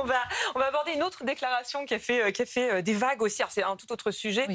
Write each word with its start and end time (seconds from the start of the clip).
on 0.02 0.06
va, 0.06 0.20
on 0.54 0.58
va 0.58 0.66
aborder 0.66 0.92
une 0.92 1.02
autre 1.02 1.24
déclaration 1.24 1.84
qui 1.84 1.94
a 1.94 1.98
fait, 1.98 2.32
qui 2.32 2.42
a 2.42 2.46
fait 2.46 2.82
des 2.82 2.94
vagues 2.94 3.22
aussi. 3.22 3.42
C'est 3.48 3.62
un 3.62 3.76
tout 3.76 3.90
autre 3.92 4.10
sujet. 4.10 4.46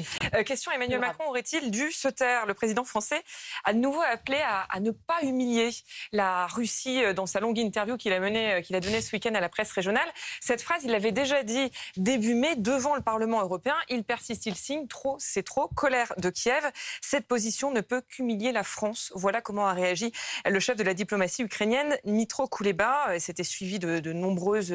question 0.44 0.72
Emmanuel 0.72 1.00
Macron 1.00 1.28
aurait-il 1.28 1.70
dû 1.70 1.92
se 1.92 2.08
taire? 2.08 2.46
Le 2.46 2.54
président 2.54 2.84
français 2.84 3.22
a 3.64 3.72
de 3.72 3.78
nouveau 3.78 4.00
appelé 4.00 4.38
à, 4.38 4.66
à 4.70 4.80
ne 4.80 4.90
pas 4.90 5.22
humilier 5.22 5.70
la 6.12 6.46
Russie 6.46 7.02
dans 7.14 7.26
sa 7.26 7.40
longue 7.40 7.58
interview 7.58 7.96
qu'il 7.96 8.12
a, 8.12 8.20
menée, 8.20 8.62
qu'il 8.62 8.76
a 8.76 8.80
donnée 8.80 9.00
ce 9.00 9.14
week-end 9.14 9.34
à 9.34 9.40
la 9.40 9.48
presse 9.48 9.72
régionale. 9.72 10.08
Cette 10.40 10.62
phrase, 10.62 10.84
il 10.84 10.90
l'avait 10.90 11.12
déjà 11.12 11.42
dit 11.42 11.70
début 11.96 12.34
mai 12.34 12.56
devant 12.56 12.94
le 12.94 13.02
Parlement 13.02 13.40
européen. 13.42 13.74
Il 13.88 14.04
persiste, 14.04 14.46
il 14.46 14.54
signe. 14.54 14.86
Trop, 14.86 15.16
c'est 15.18 15.42
trop. 15.42 15.68
Colère 15.68 16.12
de 16.18 16.30
Kiev. 16.30 16.64
Cette 17.00 17.26
position 17.26 17.70
ne 17.70 17.80
peut 17.80 18.00
qu'humilier 18.00 18.52
la 18.52 18.62
France. 18.62 19.12
Voilà 19.14 19.40
comment 19.40 19.66
a 19.66 19.72
réagi 19.72 20.12
le 20.44 20.60
chef 20.60 20.76
de 20.76 20.82
la 20.84 20.94
diplomatie 20.94 21.42
ukrainienne, 21.42 21.96
Mitro 22.04 22.46
Kuleba. 22.46 23.18
C'était 23.18 23.44
suivi 23.44 23.78
de, 23.78 23.98
de 23.98 24.12
nombreuses 24.12 24.74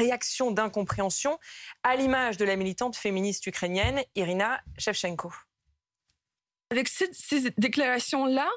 réactions 0.00 0.50
d'incompréhension, 0.50 1.38
à 1.82 1.96
l'image 1.96 2.36
de 2.36 2.44
la 2.44 2.56
militante 2.56 2.96
féministe 2.96 3.46
ukrainienne 3.46 4.02
Irina 4.14 4.60
Shevchenko. 4.78 5.32
Avec 6.70 6.88
ces, 6.88 7.10
ces 7.12 7.50
déclarations-là, 7.58 8.48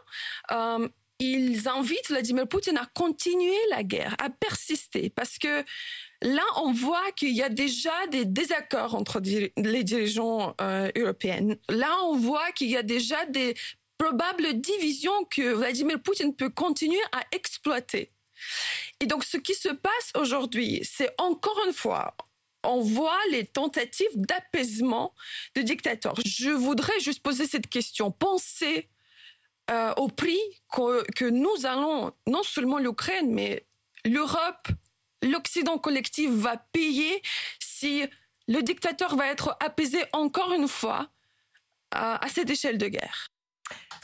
euh, 0.51 0.87
ils 1.19 1.67
invitent 1.67 2.09
Vladimir 2.09 2.47
Poutine 2.47 2.77
à 2.77 2.85
continuer 2.93 3.57
la 3.69 3.83
guerre, 3.83 4.15
à 4.19 4.29
persister, 4.29 5.09
parce 5.09 5.37
que 5.37 5.63
là, 6.21 6.43
on 6.57 6.71
voit 6.73 7.11
qu'il 7.15 7.33
y 7.35 7.41
a 7.41 7.49
déjà 7.49 7.95
des 8.11 8.25
désaccords 8.25 8.95
entre 8.95 9.19
les 9.19 9.83
dirigeants 9.83 10.55
euh, 10.61 10.91
européens. 10.97 11.55
Là, 11.69 11.91
on 12.05 12.17
voit 12.17 12.51
qu'il 12.51 12.69
y 12.69 12.77
a 12.77 12.83
déjà 12.83 13.25
des 13.25 13.55
probables 13.97 14.59
divisions 14.59 15.23
que 15.29 15.53
Vladimir 15.53 16.01
Poutine 16.01 16.35
peut 16.35 16.49
continuer 16.49 17.01
à 17.11 17.21
exploiter. 17.31 18.11
Et 18.99 19.05
donc, 19.05 19.23
ce 19.23 19.37
qui 19.37 19.53
se 19.53 19.69
passe 19.69 20.11
aujourd'hui, 20.15 20.81
c'est 20.83 21.13
encore 21.17 21.59
une 21.67 21.73
fois, 21.73 22.15
on 22.63 22.81
voit 22.81 23.19
les 23.31 23.45
tentatives 23.45 24.15
d'apaisement 24.15 25.13
de 25.55 25.61
dictateurs. 25.61 26.15
Je 26.25 26.49
voudrais 26.49 26.99
juste 26.99 27.21
poser 27.21 27.47
cette 27.47 27.67
question. 27.67 28.11
Pensez 28.11 28.89
euh, 29.71 29.93
au 29.97 30.07
prix 30.07 30.39
que, 30.71 31.29
nous 31.29 31.65
allons, 31.65 32.13
non 32.27 32.43
seulement 32.43 32.79
l'Ukraine, 32.79 33.33
mais 33.33 33.65
l'Europe, 34.05 34.67
l'Occident 35.21 35.77
collectif 35.77 36.29
va 36.31 36.57
payer 36.57 37.21
si 37.59 38.03
le 38.47 38.61
dictateur 38.61 39.15
va 39.15 39.27
être 39.27 39.55
apaisé 39.59 40.03
encore 40.11 40.53
une 40.53 40.67
fois 40.67 41.09
à, 41.91 42.23
à 42.23 42.27
cette 42.29 42.49
échelle 42.49 42.77
de 42.77 42.87
guerre. 42.87 43.27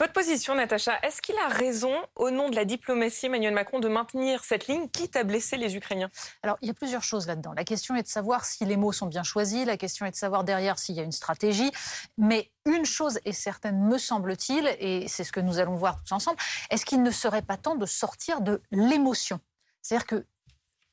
Votre 0.00 0.14
position, 0.14 0.54
Natacha, 0.54 0.98
est-ce 1.02 1.20
qu'il 1.20 1.36
a 1.36 1.48
raison, 1.48 1.92
au 2.16 2.30
nom 2.30 2.48
de 2.48 2.56
la 2.56 2.64
diplomatie, 2.64 3.26
Emmanuel 3.26 3.52
Macron, 3.52 3.80
de 3.80 3.88
maintenir 3.88 4.44
cette 4.44 4.66
ligne, 4.66 4.88
quitte 4.88 5.14
à 5.14 5.24
blesser 5.24 5.58
les 5.58 5.76
Ukrainiens? 5.76 6.08
Alors, 6.42 6.56
il 6.62 6.68
y 6.68 6.70
a 6.70 6.74
plusieurs 6.74 7.02
choses 7.02 7.26
là-dedans. 7.26 7.52
La 7.52 7.64
question 7.64 7.94
est 7.94 8.02
de 8.02 8.08
savoir 8.08 8.46
si 8.46 8.64
les 8.64 8.78
mots 8.78 8.92
sont 8.92 9.08
bien 9.08 9.22
choisis, 9.22 9.66
la 9.66 9.76
question 9.76 10.06
est 10.06 10.10
de 10.10 10.16
savoir 10.16 10.42
derrière 10.42 10.78
s'il 10.78 10.94
y 10.94 11.00
a 11.00 11.02
une 11.02 11.12
stratégie. 11.12 11.70
Mais 12.16 12.50
une 12.64 12.86
chose 12.86 13.20
est 13.26 13.32
certaine, 13.32 13.78
me 13.78 13.98
semble-t-il, 13.98 14.74
et 14.78 15.06
c'est 15.06 15.22
ce 15.22 15.32
que 15.32 15.40
nous 15.40 15.58
allons 15.58 15.74
voir 15.74 16.02
tous 16.02 16.14
ensemble, 16.14 16.38
est-ce 16.70 16.86
qu'il 16.86 17.02
ne 17.02 17.10
serait 17.10 17.42
pas 17.42 17.58
temps 17.58 17.76
de 17.76 17.84
sortir 17.84 18.40
de 18.40 18.62
l'émotion? 18.70 19.38
C'est-à-dire 19.82 20.06
que 20.06 20.24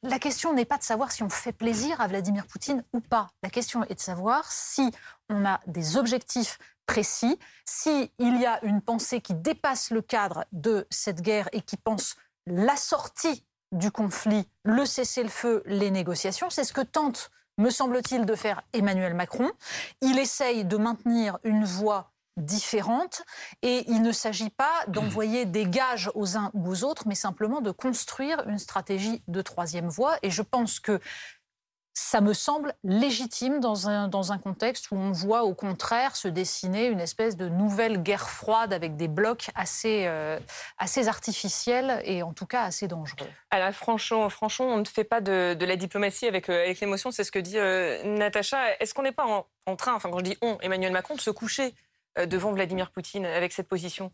la 0.07 0.19
question 0.19 0.53
n'est 0.53 0.65
pas 0.65 0.77
de 0.77 0.83
savoir 0.83 1.11
si 1.11 1.21
on 1.23 1.29
fait 1.29 1.51
plaisir 1.51 1.99
à 1.99 2.07
Vladimir 2.07 2.47
Poutine 2.47 2.83
ou 2.93 3.01
pas. 3.01 3.29
La 3.43 3.49
question 3.49 3.83
est 3.83 3.95
de 3.95 3.99
savoir 3.99 4.51
si 4.51 4.91
on 5.29 5.45
a 5.45 5.59
des 5.67 5.97
objectifs 5.97 6.57
précis, 6.85 7.37
s'il 7.65 8.09
y 8.17 8.45
a 8.45 8.63
une 8.63 8.81
pensée 8.81 9.19
qui 9.19 9.33
dépasse 9.33 9.91
le 9.91 10.01
cadre 10.01 10.45
de 10.53 10.87
cette 10.89 11.21
guerre 11.21 11.49
et 11.51 11.61
qui 11.61 11.75
pense 11.75 12.15
la 12.45 12.77
sortie 12.77 13.45
du 13.73 13.91
conflit, 13.91 14.47
le 14.63 14.85
cessez-le-feu, 14.85 15.61
les 15.65 15.91
négociations, 15.91 16.49
c'est 16.49 16.63
ce 16.63 16.71
que 16.71 16.81
tente, 16.81 17.29
me 17.57 17.69
semble-t-il, 17.69 18.25
de 18.25 18.35
faire 18.35 18.61
Emmanuel 18.71 19.13
Macron. 19.13 19.51
Il 20.01 20.17
essaye 20.19 20.63
de 20.63 20.77
maintenir 20.77 21.39
une 21.43 21.65
voie 21.65 22.13
différente 22.37 23.23
et 23.61 23.83
il 23.89 24.01
ne 24.01 24.11
s'agit 24.11 24.49
pas 24.49 24.71
d'envoyer 24.87 25.45
des 25.45 25.65
gages 25.65 26.09
aux 26.15 26.37
uns 26.37 26.51
ou 26.53 26.69
aux 26.69 26.83
autres, 26.83 27.07
mais 27.07 27.15
simplement 27.15 27.61
de 27.61 27.71
construire 27.71 28.47
une 28.47 28.59
stratégie 28.59 29.23
de 29.27 29.41
troisième 29.41 29.89
voie. 29.89 30.17
Et 30.23 30.29
je 30.29 30.41
pense 30.41 30.79
que 30.79 30.99
ça 31.99 32.21
me 32.21 32.33
semble 32.33 32.75
légitime 32.83 33.59
dans 33.59 33.89
un, 33.89 34.07
dans 34.07 34.31
un 34.31 34.37
contexte 34.37 34.91
où 34.91 34.95
on 34.95 35.11
voit 35.11 35.43
au 35.43 35.55
contraire 35.55 36.15
se 36.15 36.27
dessiner 36.27 36.85
une 36.85 36.99
espèce 36.99 37.35
de 37.35 37.49
nouvelle 37.49 38.03
guerre 38.03 38.29
froide 38.29 38.71
avec 38.71 38.97
des 38.97 39.07
blocs 39.07 39.49
assez, 39.55 40.05
euh, 40.05 40.39
assez 40.77 41.07
artificiels 41.07 41.99
et 42.05 42.21
en 42.21 42.33
tout 42.33 42.45
cas 42.45 42.61
assez 42.61 42.87
dangereux. 42.87 43.27
Alors 43.49 43.71
franchement, 43.71 44.29
franchement 44.29 44.67
on 44.67 44.77
ne 44.77 44.85
fait 44.85 45.05
pas 45.05 45.21
de, 45.21 45.55
de 45.55 45.65
la 45.65 45.75
diplomatie 45.75 46.27
avec, 46.27 46.49
euh, 46.49 46.65
avec 46.65 46.79
l'émotion, 46.81 47.09
c'est 47.09 47.23
ce 47.23 47.31
que 47.31 47.39
dit 47.39 47.57
euh, 47.57 48.03
Natacha. 48.03 48.75
Est-ce 48.79 48.93
qu'on 48.93 49.01
n'est 49.01 49.11
pas 49.11 49.25
en, 49.25 49.47
en, 49.65 49.75
train, 49.75 49.95
enfin 49.95 50.11
quand 50.11 50.19
je 50.19 50.25
dis 50.25 50.37
on, 50.43 50.59
Emmanuel 50.61 50.91
Macron, 50.91 51.15
de 51.15 51.21
se 51.21 51.31
coucher 51.31 51.73
euh, 51.73 51.86
devant 52.25 52.53
Vladimir 52.53 52.91
Poutine 52.91 53.25
avec 53.25 53.53
cette 53.53 53.67
position? 53.67 54.11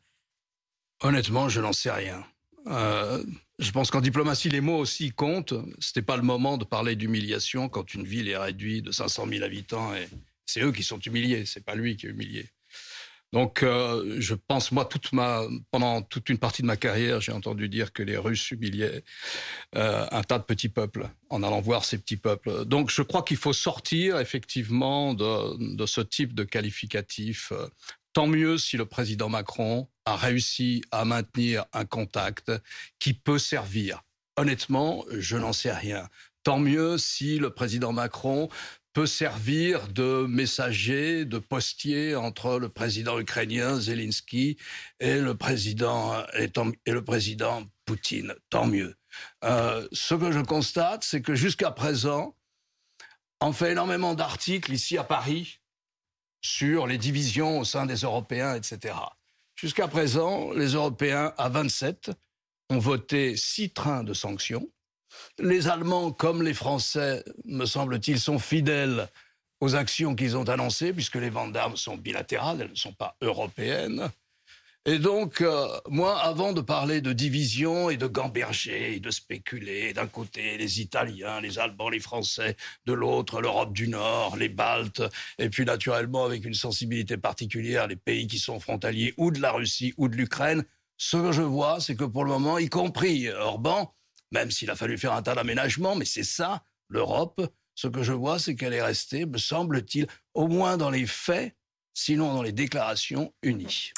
Honnêtement, 1.02 1.50
je 1.50 1.62
n'en 1.62 1.74
sais 1.74 1.92
rien. 1.92 2.26
Euh, 2.68 3.24
je 3.60 3.72
pense 3.72 3.92
qu'en 3.92 4.02
diplomatie, 4.02 4.50
les 4.50 4.62
mots 4.62 4.78
aussi 4.78 5.12
comptent. 5.12 5.54
C'était 5.80 6.02
pas 6.02 6.18
le 6.18 6.24
moment 6.24 6.58
de 6.58 6.64
parler 6.66 6.96
d'humiliation 6.96 7.70
quand 7.70 7.94
une 7.94 8.04
ville 8.04 8.30
est 8.30 8.38
réduite 8.38 8.86
de 8.86 8.92
500 8.92 9.28
000 9.28 9.44
habitants 9.44 9.94
et 9.94 10.08
c'est 10.46 10.62
eux 10.62 10.72
qui 10.72 10.84
sont 10.84 11.00
humiliés, 11.00 11.46
c'est 11.46 11.64
pas 11.64 11.76
lui 11.76 11.98
qui 11.98 12.08
est 12.08 12.10
humilié. 12.10 12.50
Donc, 13.34 13.64
euh, 13.64 14.16
je 14.20 14.36
pense, 14.36 14.72
moi, 14.72 14.88
pendant 15.72 16.04
toute 16.04 16.30
une 16.30 16.38
partie 16.38 16.62
de 16.62 16.68
ma 16.68 16.78
carrière, 16.78 17.20
j'ai 17.20 17.32
entendu 17.32 17.68
dire 17.68 17.92
que 17.92 18.04
les 18.04 18.16
Russes 18.16 18.52
humiliaient 18.52 19.04
euh, 19.76 20.06
un 20.12 20.22
tas 20.22 20.38
de 20.38 20.44
petits 20.44 20.70
peuples 20.70 21.10
en 21.32 21.42
allant 21.42 21.60
voir 21.60 21.84
ces 21.84 21.98
petits 21.98 22.16
peuples. 22.16 22.64
Donc, 22.66 22.92
je 22.92 23.02
crois 23.02 23.24
qu'il 23.24 23.38
faut 23.38 23.52
sortir 23.52 24.20
effectivement 24.20 25.16
de, 25.16 25.76
de 25.76 25.86
ce 25.88 26.02
type 26.02 26.36
de 26.36 26.44
qualificatif. 26.44 27.52
Tant 28.14 28.28
mieux 28.28 28.60
si 28.60 28.78
le 28.78 28.86
président 28.86 29.30
Macron 29.30 29.90
a 30.06 30.16
réussi 30.16 30.84
à 30.92 31.04
maintenir 31.04 31.66
un 31.74 31.86
contact 31.86 32.52
qui 33.00 33.16
peut 33.16 33.40
servir. 33.40 34.04
Honnêtement, 34.38 35.06
je 35.10 35.38
n'en 35.38 35.54
sais 35.54 35.74
rien. 35.74 36.08
Tant 36.44 36.60
mieux 36.60 37.00
si 37.00 37.40
le 37.40 37.50
président 37.50 37.94
Macron 37.94 38.48
peut 38.94 39.08
servir 39.08 39.88
de 39.88 40.26
messager, 40.28 41.26
de 41.26 41.40
postier 41.40 42.16
entre 42.16 42.60
le 42.60 42.70
président 42.70 43.20
ukrainien 43.20 43.80
Zelensky 43.80 44.58
et 45.00 45.20
le 45.20 45.36
président 45.36 46.24
et, 46.34 46.50
le 46.92 47.04
président 47.04 47.64
Poutine. 47.86 48.34
Tant 48.50 48.68
mieux. 48.68 48.96
Euh, 49.44 49.88
ce 49.92 50.14
que 50.14 50.32
je 50.32 50.40
constate, 50.40 51.04
c'est 51.04 51.22
que 51.22 51.36
jusqu'à 51.36 51.72
présent, 51.72 52.36
on 53.42 53.52
fait 53.52 53.72
énormément 53.72 54.14
d'articles 54.14 54.72
ici 54.72 54.98
à 54.98 55.04
Paris 55.04 55.60
sur 56.42 56.88
les 56.88 56.98
divisions 56.98 57.60
au 57.60 57.64
sein 57.64 57.86
des 57.86 57.98
Européens, 57.98 58.56
etc. 58.56 58.96
Jusqu'à 59.56 59.88
présent, 59.88 60.52
les 60.52 60.74
Européens 60.74 61.34
à 61.38 61.50
27 61.50 62.12
ont 62.70 62.80
voté 62.80 63.36
six 63.38 63.72
trains 63.72 64.04
de 64.04 64.14
sanctions. 64.14 64.70
Les 65.40 65.68
Allemands, 65.68 66.12
comme 66.12 66.44
les 66.44 66.54
Français, 66.54 67.24
me 67.46 67.66
semble-t-il, 67.66 68.20
sont 68.20 68.40
fidèles 68.40 69.08
aux 69.60 69.76
actions 69.76 70.16
qu'ils 70.16 70.36
ont 70.36 70.50
annoncées, 70.50 70.94
puisque 70.94 71.16
les 71.16 71.30
ventes 71.30 71.54
d'armes 71.54 71.78
sont 71.78 71.98
bilatérales, 71.98 72.62
elles 72.62 72.72
ne 72.72 72.76
sont 72.76 72.94
pas 72.94 73.16
européennes. 73.22 74.12
Et 74.86 75.00
donc, 75.00 75.40
euh, 75.40 75.66
moi, 75.88 76.20
avant 76.20 76.52
de 76.52 76.60
parler 76.60 77.00
de 77.00 77.14
division 77.14 77.90
et 77.90 77.96
de 77.96 78.06
gamberger 78.06 78.96
et 78.96 79.00
de 79.00 79.12
spéculer, 79.12 79.94
d'un 79.94 80.08
côté 80.08 80.58
les 80.58 80.82
Italiens, 80.82 81.40
les 81.40 81.58
Allemands, 81.58 81.88
les 81.88 82.02
Français, 82.02 82.58
de 82.86 82.92
l'autre 82.92 83.40
l'Europe 83.40 83.72
du 83.72 83.88
Nord, 83.88 84.36
les 84.36 84.50
Baltes, 84.50 85.02
et 85.40 85.50
puis 85.50 85.64
naturellement 85.64 86.26
avec 86.26 86.44
une 86.44 86.54
sensibilité 86.54 87.16
particulière 87.16 87.88
les 87.88 87.96
pays 87.96 88.28
qui 88.28 88.40
sont 88.40 88.60
frontaliers 88.60 89.14
ou 89.16 89.32
de 89.32 89.40
la 89.40 89.54
Russie 89.54 89.94
ou 89.96 90.10
de 90.10 90.18
l'Ukraine, 90.18 90.66
ce 90.98 91.16
que 91.16 91.32
je 91.32 91.42
vois, 91.42 91.80
c'est 91.80 91.96
que 91.96 92.04
pour 92.04 92.26
le 92.26 92.32
moment, 92.32 92.58
y 92.58 92.68
compris 92.68 93.30
Orban, 93.30 93.94
même 94.34 94.52
s'il 94.52 94.70
a 94.70 94.76
fallu 94.76 94.98
faire 94.98 95.14
un 95.14 95.22
tas 95.22 95.36
d'aménagements, 95.36 95.96
mais 95.96 96.06
c'est 96.06 96.24
ça, 96.24 96.64
l'Europe, 96.90 97.42
ce 97.76 97.88
que 97.88 98.04
je 98.04 98.14
vois, 98.14 98.40
c'est 98.40 98.56
qu'elle 98.56 98.74
est 98.74 98.82
restée, 98.82 99.26
me 99.26 99.38
semble-t-il, 99.38 100.08
au 100.34 100.48
moins 100.48 100.78
dans 100.78 100.90
les 100.90 101.08
faits, 101.08 101.56
sinon 101.94 102.34
dans 102.34 102.42
les 102.42 102.52
déclarations 102.52 103.34
unies. 103.44 103.92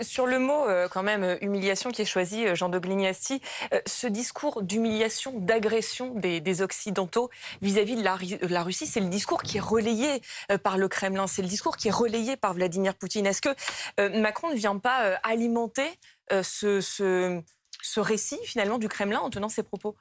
Sur 0.00 0.26
le 0.26 0.38
mot, 0.38 0.66
euh, 0.66 0.88
quand 0.88 1.02
même, 1.02 1.22
euh, 1.22 1.36
humiliation 1.42 1.90
qui 1.90 2.02
est 2.02 2.06
choisi, 2.06 2.46
euh, 2.46 2.54
Jean 2.54 2.70
de 2.70 2.78
Glignasti, 2.78 3.42
ce 3.86 4.06
discours 4.06 4.62
d'humiliation, 4.62 5.38
d'agression 5.38 6.14
des, 6.14 6.62
Occidentaux 6.62 7.30
vis-à-vis 7.60 7.96
de, 7.96 8.02
la, 8.02 8.62
Russie, 8.62 8.86
c'est 8.86 9.00
le 9.00 9.08
discours 9.08 9.42
qui 9.42 9.58
est 9.58 9.60
relayé 9.60 10.22
par 10.62 10.76
le 10.76 10.88
Kremlin, 10.88 11.26
c'est 11.26 11.42
le 11.42 11.48
discours 11.48 11.76
qui 11.76 11.88
est 11.88 11.92
relayé 11.92 12.36
par 12.36 12.54
Vladimir 12.54 12.94
Poutine. 12.94 13.26
Est-ce 13.26 13.40
que 13.40 14.18
Macron 14.20 14.50
ne 14.50 14.54
vient 14.54 14.78
pas 14.78 15.18
alimenter 15.22 15.88
ce, 16.30 17.42
ce, 17.82 18.00
récit, 18.00 18.38
finalement, 18.44 18.78
du 18.78 18.88
Kremlin 18.88 19.18
en 19.18 19.30
tenant 19.30 19.48
ses 19.48 19.62
propos 19.62 19.96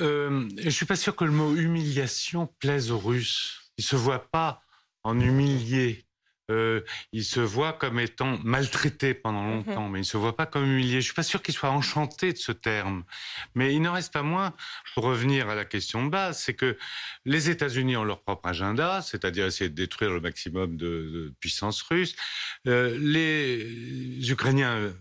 euh, 0.00 0.48
Je 0.58 0.64
ne 0.64 0.70
suis 0.70 0.86
pas 0.86 0.96
sûr 0.96 1.16
que 1.16 1.24
le 1.24 1.30
mot 1.30 1.54
humiliation 1.54 2.46
plaise 2.58 2.90
aux 2.90 2.98
Russes. 2.98 3.72
Ils 3.78 3.82
ne 3.82 3.86
se 3.86 3.96
voient 3.96 4.30
pas 4.30 4.62
en 5.04 5.18
humilié 5.18 6.06
euh, 6.50 6.80
il 7.12 7.24
se 7.24 7.40
voit 7.40 7.72
comme 7.72 7.98
étant 7.98 8.38
maltraité 8.42 9.14
pendant 9.14 9.42
mhm. 9.42 9.50
longtemps, 9.50 9.88
mais 9.88 10.00
il 10.00 10.04
se 10.04 10.16
voit 10.16 10.36
pas 10.36 10.46
comme 10.46 10.64
humilié. 10.64 11.00
Je 11.00 11.06
suis 11.06 11.14
pas 11.14 11.22
sûr 11.22 11.40
qu'il 11.42 11.54
soit 11.54 11.70
enchanté 11.70 12.32
de 12.32 12.38
ce 12.38 12.52
terme, 12.52 13.04
mais 13.54 13.74
il 13.74 13.80
n'en 13.80 13.92
reste 13.92 14.12
pas 14.12 14.22
moins, 14.22 14.52
pour 14.94 15.04
revenir 15.04 15.48
à 15.48 15.54
la 15.54 15.64
question 15.64 16.04
de 16.04 16.10
base, 16.10 16.40
c'est 16.40 16.54
que 16.54 16.76
les 17.24 17.48
États-Unis 17.48 17.96
ont 17.96 18.04
leur 18.04 18.22
propre 18.22 18.48
agenda, 18.48 19.02
c'est-à-dire 19.02 19.46
essayer 19.46 19.70
de 19.70 19.74
détruire 19.74 20.10
le 20.10 20.20
maximum 20.20 20.76
de, 20.76 21.32
puissance 21.40 21.82
russe. 21.82 22.14
Euh, 22.66 22.96
les 22.98 24.30
Ukrainiens 24.30 24.92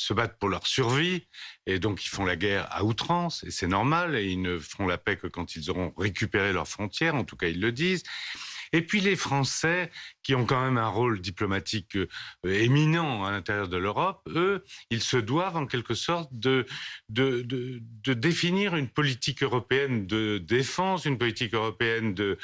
se 0.00 0.14
battent 0.14 0.38
pour 0.38 0.48
leur 0.48 0.66
survie 0.66 1.26
et 1.66 1.78
donc 1.78 2.04
ils 2.04 2.08
font 2.08 2.24
la 2.24 2.36
guerre 2.36 2.66
à 2.70 2.84
outrance 2.84 3.44
et 3.44 3.50
c'est 3.50 3.66
normal 3.66 4.16
et 4.16 4.26
ils 4.26 4.40
ne 4.40 4.58
feront 4.58 4.86
la 4.86 4.98
paix 4.98 5.16
que 5.16 5.26
quand 5.26 5.56
ils 5.56 5.70
auront 5.70 5.92
récupéré 5.96 6.52
leurs 6.52 6.68
frontières, 6.68 7.14
en 7.14 7.24
tout 7.24 7.36
cas 7.36 7.48
ils 7.48 7.60
le 7.60 7.72
disent. 7.72 8.02
Et 8.72 8.82
puis 8.82 9.00
les 9.00 9.16
Français, 9.16 9.90
qui 10.22 10.34
ont 10.34 10.46
quand 10.46 10.62
même 10.62 10.78
un 10.78 10.86
rôle 10.86 11.20
diplomatique 11.20 11.96
euh, 11.96 12.06
éminent 12.44 13.24
à 13.24 13.32
l'intérieur 13.32 13.68
de 13.68 13.76
l'Europe, 13.76 14.22
eux, 14.28 14.64
ils 14.90 15.02
se 15.02 15.16
doivent 15.16 15.56
en 15.56 15.66
quelque 15.66 15.94
sorte 15.94 16.30
de, 16.32 16.66
de, 17.08 17.42
de, 17.42 17.82
de, 17.82 18.14
définir 18.14 18.76
une 18.76 18.88
politique 18.88 19.42
européenne 19.42 20.06
de 20.06 20.38
défense, 20.38 21.04
une 21.04 21.18
politique 21.18 21.52
européenne 21.52 22.14
de, 22.14 22.38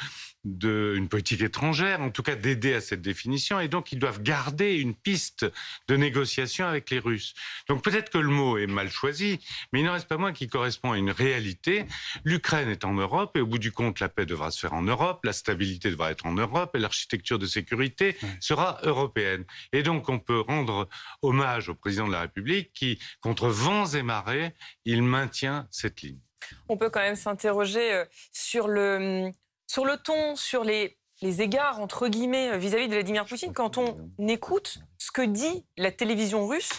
d'une 0.46 1.08
politique 1.08 1.42
étrangère, 1.42 2.00
en 2.00 2.10
tout 2.10 2.22
cas 2.22 2.36
d'aider 2.36 2.72
à 2.74 2.80
cette 2.80 3.02
définition, 3.02 3.58
et 3.58 3.66
donc 3.66 3.90
ils 3.90 3.98
doivent 3.98 4.22
garder 4.22 4.76
une 4.76 4.94
piste 4.94 5.44
de 5.88 5.96
négociation 5.96 6.66
avec 6.66 6.88
les 6.90 7.00
Russes. 7.00 7.34
Donc 7.68 7.82
peut-être 7.82 8.10
que 8.10 8.18
le 8.18 8.28
mot 8.28 8.56
est 8.56 8.68
mal 8.68 8.88
choisi, 8.88 9.40
mais 9.72 9.80
il 9.80 9.84
n'en 9.84 9.92
reste 9.92 10.06
pas 10.06 10.18
moins 10.18 10.32
qu'il 10.32 10.48
correspond 10.48 10.92
à 10.92 10.98
une 10.98 11.10
réalité. 11.10 11.84
L'Ukraine 12.24 12.68
est 12.68 12.84
en 12.84 12.94
Europe, 12.94 13.36
et 13.36 13.40
au 13.40 13.46
bout 13.46 13.58
du 13.58 13.72
compte, 13.72 13.98
la 13.98 14.08
paix 14.08 14.24
devra 14.24 14.52
se 14.52 14.60
faire 14.60 14.74
en 14.74 14.82
Europe, 14.82 15.24
la 15.24 15.32
stabilité 15.32 15.90
devra 15.90 16.12
être 16.12 16.26
en 16.26 16.34
Europe, 16.34 16.76
et 16.76 16.78
l'architecture 16.78 17.40
de 17.40 17.46
sécurité 17.46 18.16
sera 18.40 18.78
européenne. 18.84 19.44
Et 19.72 19.82
donc 19.82 20.08
on 20.08 20.20
peut 20.20 20.40
rendre 20.40 20.88
hommage 21.22 21.68
au 21.68 21.74
président 21.74 22.06
de 22.06 22.12
la 22.12 22.20
République 22.20 22.72
qui, 22.72 23.00
contre 23.20 23.48
vents 23.48 23.86
et 23.86 24.02
marées, 24.02 24.54
il 24.84 25.02
maintient 25.02 25.66
cette 25.72 26.02
ligne. 26.02 26.20
On 26.68 26.76
peut 26.76 26.90
quand 26.90 27.00
même 27.00 27.16
s'interroger 27.16 27.92
euh, 27.92 28.04
sur 28.32 28.68
le 28.68 29.32
sur 29.76 29.84
le 29.84 29.98
ton, 29.98 30.36
sur 30.36 30.64
les, 30.64 30.96
les 31.20 31.42
égards, 31.42 31.80
entre 31.80 32.08
guillemets, 32.08 32.50
euh, 32.52 32.56
vis-à-vis 32.56 32.88
de 32.88 32.94
Vladimir 32.94 33.26
Poutine, 33.26 33.52
quand 33.52 33.76
on 33.76 33.94
écoute 34.26 34.78
ce 34.96 35.12
que 35.12 35.20
dit 35.20 35.66
la 35.76 35.92
télévision 35.92 36.46
russe 36.46 36.70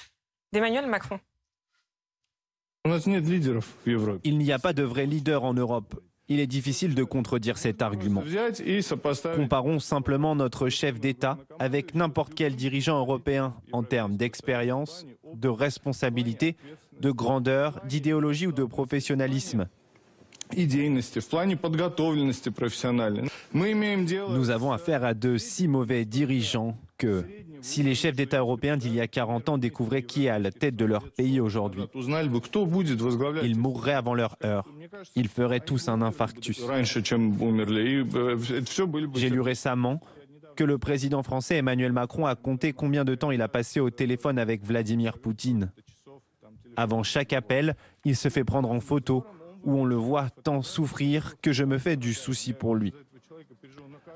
d'Emmanuel 0.51 0.87
Macron 0.87 1.19
Il 4.23 4.39
n'y 4.39 4.51
a 4.51 4.57
pas 4.57 4.73
de 4.73 4.81
vrai 4.81 5.05
leader 5.05 5.43
en 5.43 5.53
Europe. 5.53 6.01
Il 6.27 6.39
est 6.39 6.47
difficile 6.47 6.95
de 6.95 7.03
contredire 7.03 7.59
cet 7.59 7.83
argument. 7.83 8.23
Comparons 9.35 9.77
simplement 9.77 10.35
notre 10.35 10.67
chef 10.69 10.99
d'État 10.99 11.37
avec 11.59 11.93
n'importe 11.93 12.33
quel 12.33 12.55
dirigeant 12.55 12.97
européen 12.97 13.53
en 13.73 13.83
termes 13.83 14.17
d'expérience, 14.17 15.05
de 15.35 15.49
responsabilité, 15.49 16.57
de 16.99 17.11
grandeur, 17.11 17.79
d'idéologie 17.85 18.47
ou 18.47 18.53
de 18.53 18.63
professionnalisme. 18.63 19.67
Nous 24.29 24.49
avons 24.49 24.71
affaire 24.71 25.03
à 25.03 25.13
de 25.13 25.37
si 25.37 25.67
mauvais 25.67 26.05
dirigeants 26.05 26.77
que 26.97 27.25
si 27.61 27.83
les 27.83 27.95
chefs 27.95 28.15
d'État 28.15 28.39
européens 28.39 28.77
d'il 28.77 28.93
y 28.93 29.01
a 29.01 29.07
40 29.07 29.49
ans 29.49 29.57
découvraient 29.57 30.03
qui 30.03 30.25
est 30.25 30.29
à 30.29 30.39
la 30.39 30.51
tête 30.51 30.75
de 30.75 30.85
leur 30.85 31.09
pays 31.11 31.39
aujourd'hui, 31.39 31.83
ils 33.43 33.57
mourraient 33.57 33.93
avant 33.93 34.13
leur 34.13 34.37
heure. 34.43 34.65
Ils 35.15 35.27
feraient 35.27 35.59
tous 35.59 35.87
un 35.89 36.01
infarctus. 36.01 36.61
J'ai 39.15 39.29
lu 39.29 39.41
récemment 39.41 40.01
que 40.55 40.63
le 40.63 40.77
président 40.77 41.23
français 41.23 41.57
Emmanuel 41.57 41.93
Macron 41.93 42.25
a 42.25 42.35
compté 42.35 42.73
combien 42.73 43.05
de 43.05 43.15
temps 43.15 43.31
il 43.31 43.41
a 43.41 43.47
passé 43.47 43.79
au 43.79 43.89
téléphone 43.89 44.39
avec 44.39 44.63
Vladimir 44.65 45.19
Poutine. 45.19 45.71
Avant 46.75 47.03
chaque 47.03 47.33
appel, 47.33 47.75
il 48.05 48.15
se 48.15 48.29
fait 48.29 48.43
prendre 48.43 48.71
en 48.71 48.79
photo 48.79 49.25
où 49.67 49.77
on 49.77 49.85
le 49.85 49.95
voit 49.95 50.29
tant 50.29 50.61
souffrir 50.61 51.35
que 51.41 51.51
je 51.51 51.65
me 51.65 51.77
fais 51.77 51.97
du 51.97 52.13
souci 52.13 52.53
pour 52.53 52.73
lui. 52.73 52.93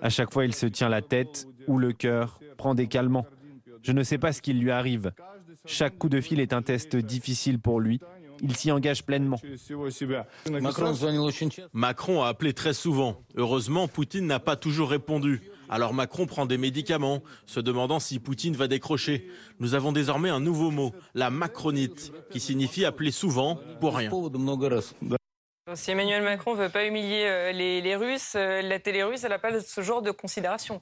À 0.02 0.10
chaque 0.10 0.34
fois, 0.34 0.46
il 0.46 0.56
se 0.56 0.66
tient 0.66 0.90
la 0.90 1.02
tête 1.02 1.46
ou 1.68 1.78
le 1.78 1.92
cœur, 1.92 2.40
prend 2.58 2.74
des 2.74 2.88
calmants. 2.88 3.28
Je 3.84 3.92
ne 3.92 4.02
sais 4.02 4.18
pas 4.18 4.32
ce 4.32 4.42
qui 4.42 4.54
lui 4.54 4.72
arrive. 4.72 5.12
Chaque 5.66 5.98
coup 5.98 6.10
de 6.10 6.22
fil 6.22 6.40
est 6.40 6.54
un 6.54 6.62
test 6.62 6.96
difficile 6.96 7.60
pour 7.60 7.82
lui. 7.82 8.00
Il 8.42 8.56
s'y 8.56 8.72
engage 8.72 9.04
pleinement. 9.06 9.40
Macron 11.74 12.24
a 12.24 12.28
appelé 12.30 12.54
très 12.54 12.74
souvent. 12.74 13.22
Heureusement, 13.36 13.88
Poutine 13.88 14.26
n'a 14.26 14.40
pas 14.40 14.56
toujours 14.56 14.90
répondu. 14.90 15.42
Alors 15.70 15.94
Macron 15.94 16.26
prend 16.26 16.46
des 16.46 16.58
médicaments, 16.58 17.22
se 17.46 17.60
demandant 17.60 18.00
si 18.00 18.20
Poutine 18.20 18.56
va 18.56 18.68
décrocher. 18.68 19.28
Nous 19.60 19.76
avons 19.76 19.92
désormais 19.92 20.30
un 20.30 20.40
nouveau 20.40 20.72
mot, 20.72 20.92
la 21.14 21.30
macronite, 21.30 22.12
qui 22.32 22.40
signifie 22.40 22.84
appeler 22.84 23.12
souvent 23.12 23.60
pour 23.80 23.96
rien. 23.96 24.10
Si 25.76 25.92
Emmanuel 25.92 26.24
Macron 26.24 26.56
ne 26.56 26.64
veut 26.64 26.70
pas 26.70 26.86
humilier 26.86 27.24
euh, 27.26 27.52
les, 27.52 27.96
Russes, 27.96 28.34
euh, 28.36 28.62
la 28.62 28.80
télé 28.80 29.04
russe, 29.04 29.24
n'a 29.24 29.38
pas 29.38 29.60
ce 29.62 29.82
genre 29.82 30.02
de 30.02 30.10
considération. 30.10 30.82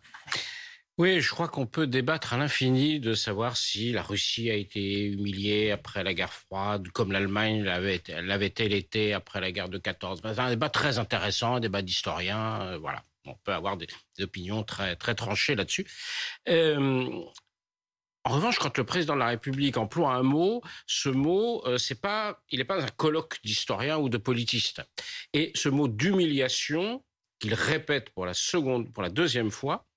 Oui, 0.97 1.19
je 1.21 1.29
crois 1.29 1.47
qu'on 1.47 1.65
peut 1.65 1.85
débattre 1.85 2.33
à 2.33 2.37
l'infini 2.37 2.99
de 2.99 3.13
savoir 3.13 3.57
si 3.57 3.91
la 3.91 4.01
Russie 4.03 4.49
a 4.49 4.55
été 4.55 5.05
humiliée 5.05 5.71
après 5.71 6.03
la 6.03 6.13
guerre 6.13 6.33
froide, 6.33 6.89
comme 6.89 7.11
l'Allemagne 7.11 7.63
l'avait-elle 7.63 8.73
été 8.73 9.13
après 9.13 9.41
la 9.41 9.51
guerre 9.51 9.69
de 9.69 9.77
14. 9.77 10.21
C'est 10.23 10.39
un 10.39 10.49
débat 10.49 10.69
très 10.69 10.97
intéressant, 10.97 11.55
un 11.55 11.59
débat 11.59 11.81
d'historiens. 11.81 12.61
Euh, 12.61 12.77
voilà, 12.77 13.03
on 13.25 13.35
peut 13.35 13.53
avoir 13.53 13.77
des, 13.77 13.87
opinions 14.21 14.63
très 14.63 14.95
très 14.95 15.15
tranchées 15.15 15.55
là-dessus. 15.55 15.85
En 18.29 18.33
revanche, 18.33 18.59
quand 18.59 18.77
le 18.77 18.83
président 18.83 19.15
de 19.15 19.19
la 19.19 19.29
République 19.29 19.75
emploie 19.75 20.13
un 20.13 20.21
mot, 20.21 20.61
ce 20.85 21.09
mot, 21.09 21.65
euh, 21.65 21.79
c'est 21.79 21.99
pas, 21.99 22.39
il 22.51 22.59
n'est 22.59 22.63
pas 22.63 22.79
un 22.79 22.87
colloque 22.89 23.39
d'historiens 23.43 23.97
ou 23.97 24.07
de 24.07 24.19
politistes. 24.19 24.83
Et 25.33 25.51
ce 25.55 25.67
mot 25.67 25.87
d'humiliation, 25.87 27.03
qu'il 27.39 27.55
répète 27.55 28.11
pour 28.11 28.27
la 28.27 28.35
seconde, 28.35 28.93
pour 28.93 29.01
la 29.01 29.09
deuxième 29.09 29.49
fois, 29.49 29.87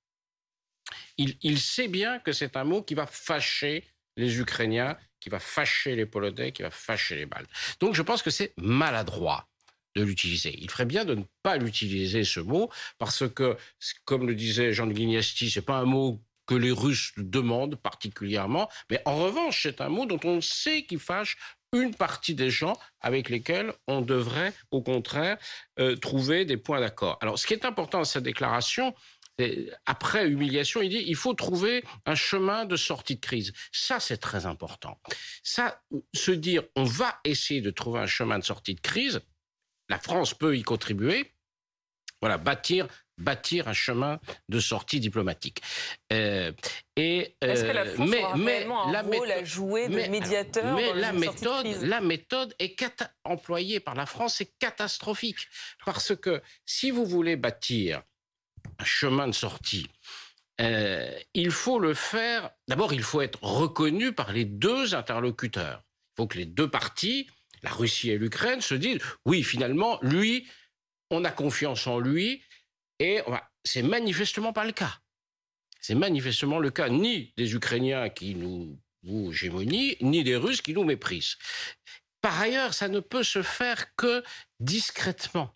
il, 1.18 1.60
sait 1.60 1.88
bien 1.88 2.20
que 2.20 2.32
c'est 2.32 2.56
un 2.56 2.64
mot 2.64 2.82
qui 2.82 2.94
va 2.94 3.06
fâcher 3.06 3.84
les 4.16 4.38
Ukrainiens, 4.38 4.96
qui 5.20 5.28
va 5.28 5.38
fâcher 5.38 5.94
les 5.94 6.06
Polonais, 6.06 6.52
qui 6.52 6.62
va 6.62 6.70
fâcher 6.70 7.16
les 7.16 7.26
Baltes. 7.26 7.50
Donc 7.80 7.94
je 7.94 8.00
pense 8.00 8.22
que 8.22 8.30
c'est 8.30 8.54
maladroit 8.56 9.46
de 9.94 10.02
l'utiliser. 10.02 10.58
Il 10.58 10.70
ferait 10.70 10.86
bien 10.86 11.04
de 11.04 11.16
ne 11.16 11.24
pas 11.42 11.58
l'utiliser 11.58 12.24
ce 12.24 12.40
mot 12.40 12.70
parce 12.96 13.28
que, 13.28 13.58
comme 14.06 14.26
le 14.26 14.34
disait 14.34 14.72
Jean 14.72 14.86
de 14.86 14.94
Guignesti, 14.94 15.50
c'est 15.50 15.60
pas 15.60 15.76
un 15.76 15.84
mot 15.84 16.22
que 16.52 16.58
les 16.58 16.70
Russes 16.70 17.12
demandent 17.16 17.76
particulièrement. 17.76 18.68
Mais 18.90 19.00
en 19.06 19.16
revanche, 19.16 19.62
c'est 19.62 19.80
un 19.80 19.88
mot 19.88 20.04
dont 20.06 20.20
on 20.24 20.40
sait 20.40 20.84
qu'il 20.84 20.98
fâche 20.98 21.36
une 21.72 21.94
partie 21.94 22.34
des 22.34 22.50
gens 22.50 22.78
avec 23.00 23.30
lesquels 23.30 23.72
on 23.86 24.02
devrait, 24.02 24.52
au 24.70 24.82
contraire, 24.82 25.38
euh, 25.78 25.96
trouver 25.96 26.44
des 26.44 26.58
points 26.58 26.80
d'accord. 26.80 27.16
Alors, 27.22 27.38
ce 27.38 27.46
qui 27.46 27.54
est 27.54 27.64
important 27.64 27.98
dans 27.98 28.04
cette 28.04 28.24
déclaration, 28.24 28.94
après 29.86 30.28
humiliation, 30.28 30.82
il 30.82 30.90
dit 30.90 31.02
il 31.06 31.16
faut 31.16 31.32
trouver 31.32 31.82
un 32.04 32.14
chemin 32.14 32.66
de 32.66 32.76
sortie 32.76 33.16
de 33.16 33.20
crise. 33.20 33.52
Ça, 33.72 33.98
c'est 33.98 34.18
très 34.18 34.44
important. 34.44 35.00
Ça, 35.42 35.82
se 36.14 36.30
dire 36.30 36.62
on 36.76 36.84
va 36.84 37.18
essayer 37.24 37.62
de 37.62 37.70
trouver 37.70 38.00
un 38.00 38.06
chemin 38.06 38.38
de 38.38 38.44
sortie 38.44 38.74
de 38.74 38.80
crise, 38.80 39.20
la 39.88 39.98
France 39.98 40.34
peut 40.34 40.56
y 40.56 40.62
contribuer. 40.62 41.34
Voilà, 42.20 42.38
bâtir 42.38 42.86
bâtir 43.18 43.68
un 43.68 43.72
chemin 43.72 44.20
de 44.48 44.60
sortie 44.60 45.00
diplomatique. 45.00 45.62
Euh, 46.12 46.52
et, 46.96 47.34
Est-ce 47.40 47.64
que 47.64 47.70
la 47.70 47.82
euh, 47.82 47.94
France 47.94 48.10
mais, 48.10 48.22
aura 48.22 48.36
mais 48.36 48.66
un 48.66 49.02
rôle 49.02 49.30
à 49.30 49.44
jouer 49.44 49.88
de 49.88 49.94
médiateur 50.10 50.74
Mais 50.74 50.92
la 50.94 51.12
méthode, 51.12 51.66
la 51.82 52.00
méthode 52.00 52.54
est 52.58 52.76
employée 53.24 53.80
par 53.80 53.94
la 53.94 54.06
France 54.06 54.40
est 54.40 54.52
catastrophique 54.58 55.48
parce 55.84 56.16
que 56.16 56.42
si 56.66 56.90
vous 56.90 57.06
voulez 57.06 57.36
bâtir 57.36 58.02
un 58.78 58.84
chemin 58.84 59.26
de 59.26 59.32
sortie, 59.32 59.88
euh, 60.60 61.10
il 61.34 61.50
faut 61.50 61.78
le 61.78 61.94
faire. 61.94 62.50
D'abord, 62.68 62.92
il 62.92 63.02
faut 63.02 63.20
être 63.20 63.42
reconnu 63.42 64.12
par 64.12 64.32
les 64.32 64.44
deux 64.44 64.94
interlocuteurs. 64.94 65.82
Il 66.12 66.16
faut 66.16 66.26
que 66.26 66.38
les 66.38 66.46
deux 66.46 66.70
parties, 66.70 67.28
la 67.62 67.70
Russie 67.70 68.10
et 68.10 68.18
l'Ukraine, 68.18 68.60
se 68.60 68.74
disent 68.74 69.00
oui, 69.24 69.42
finalement, 69.42 69.98
lui, 70.02 70.46
on 71.10 71.24
a 71.24 71.30
confiance 71.30 71.86
en 71.86 71.98
lui 71.98 72.42
et 73.02 73.20
c'est 73.64 73.82
manifestement 73.82 74.52
pas 74.52 74.64
le 74.64 74.70
cas. 74.70 75.00
C'est 75.80 75.96
manifestement 75.96 76.60
le 76.60 76.70
cas 76.70 76.88
ni 76.88 77.34
des 77.36 77.52
Ukrainiens 77.52 78.08
qui 78.10 78.36
nous, 78.36 78.78
gémonient, 79.32 79.96
ni 80.00 80.22
des 80.22 80.36
Russes 80.36 80.62
qui 80.62 80.72
nous 80.72 80.84
méprisent. 80.84 81.36
Par 82.20 82.40
ailleurs, 82.40 82.72
ça 82.72 82.86
ne 82.86 83.00
peut 83.00 83.24
se 83.24 83.42
faire 83.42 83.96
que 83.96 84.22
discrètement, 84.60 85.52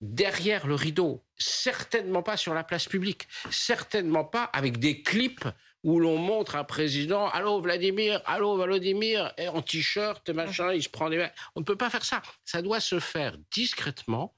derrière 0.00 0.68
le 0.68 0.76
rideau, 0.76 1.24
certainement 1.36 2.22
pas 2.22 2.36
sur 2.36 2.54
la 2.54 2.62
place 2.62 2.86
publique, 2.86 3.26
certainement 3.50 4.24
pas 4.24 4.44
avec 4.44 4.78
des 4.78 5.02
clips 5.02 5.48
où 5.82 5.98
l'on 5.98 6.18
montre 6.18 6.54
un 6.54 6.62
président, 6.62 7.28
allô 7.30 7.60
Vladimir, 7.60 8.22
allô 8.26 8.56
Vladimir, 8.56 9.34
en 9.52 9.62
t-shirt, 9.62 10.30
machin, 10.30 10.72
il 10.72 10.84
se 10.84 10.88
prend 10.88 11.10
des... 11.10 11.26
On 11.56 11.60
ne 11.60 11.64
peut 11.64 11.76
pas 11.76 11.90
faire 11.90 12.04
ça. 12.04 12.22
Ça 12.44 12.62
doit 12.62 12.80
se 12.80 13.00
faire 13.00 13.36
discrètement, 13.50 14.36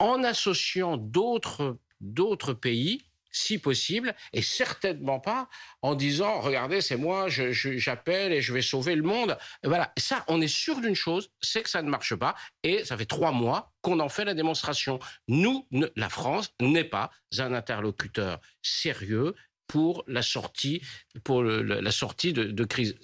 en 0.00 0.24
associant 0.24 0.96
d'autres 0.96 1.78
d'autres 2.00 2.54
pays 2.54 3.04
si 3.32 3.58
possible, 3.58 4.14
et 4.32 4.42
certainement 4.42 5.20
pas 5.20 5.48
en 5.82 5.94
disant 5.94 6.40
regardez, 6.40 6.80
c'est 6.80 6.96
moi, 6.96 7.26
j'appelle 7.28 8.32
et 8.32 8.40
je 8.42 8.52
vais 8.52 8.62
sauver 8.62 8.96
le 8.96 9.02
monde. 9.02 9.38
voilà, 9.62 9.92
ça, 9.96 10.24
on 10.28 10.40
est 10.40 10.48
sûr 10.48 10.80
d'une 10.80 10.94
chose, 10.94 11.30
c'est 11.40 11.62
que 11.62 11.70
ça 11.70 11.82
ne 11.82 11.90
marche 11.90 12.14
pas, 12.14 12.34
et 12.62 12.84
ça 12.84 12.96
fait 12.96 13.06
trois 13.06 13.32
mois 13.32 13.72
qu'on 13.82 14.00
en 14.00 14.08
fait 14.08 14.24
la 14.24 14.34
démonstration. 14.34 14.98
Nous, 15.28 15.66
la 15.96 16.08
France 16.08 16.52
n'est 16.60 16.84
pas 16.84 17.10
un 17.38 17.52
interlocuteur 17.52 18.40
sérieux 18.62 19.34
pour 19.66 20.02
la 20.08 20.22
sortie, 20.22 20.82
pour 21.22 21.44
la 21.44 21.92
sortie 21.92 22.32
de, 22.32 22.64
crise. 22.64 22.96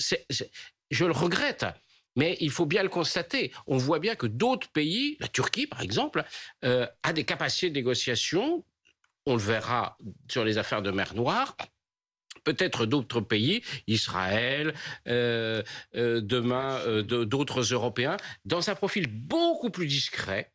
je 0.90 1.04
le 1.04 1.12
regrette. 1.12 1.66
Mais 2.16 2.37
il 2.40 2.50
faut 2.50 2.66
bien 2.66 2.82
le 2.82 2.88
constater. 2.88 3.52
On 3.66 3.76
voit 3.76 3.99
bien 3.99 4.14
que 4.14 4.26
d'autres 4.26 4.68
pays, 4.68 5.16
la 5.20 5.28
Turquie 5.28 5.66
par 5.66 5.82
exemple, 5.82 6.25
euh, 6.64 6.87
a 7.02 7.12
des 7.12 7.25
capacités 7.25 7.70
de 7.70 7.75
négociation 7.75 8.64
on 9.26 9.35
le 9.35 9.42
verra 9.42 9.99
sur 10.30 10.44
les 10.44 10.56
affaires 10.56 10.82
de 10.82 10.90
mer 10.90 11.14
Noire. 11.14 11.56
Peut-être 12.44 12.87
d'autres 12.87 13.20
pays, 13.20 13.64
Israël, 13.88 14.73
euh, 15.08 15.64
euh, 15.96 16.20
demain 16.20 17.02
d'autres 17.02 17.73
Européens, 17.73 18.16
dans 18.44 18.70
un 18.70 18.76
profil 18.76 19.08
beaucoup 19.08 19.70
plus 19.70 19.87
discret, 19.87 20.52